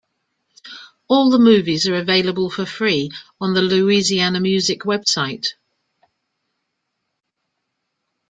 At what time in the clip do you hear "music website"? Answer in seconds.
4.39-5.49